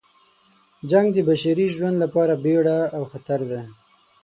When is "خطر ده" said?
3.11-3.61